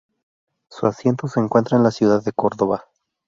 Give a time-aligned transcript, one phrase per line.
[0.71, 2.85] Su asiento se encuentra en la ciudad de Córdoba.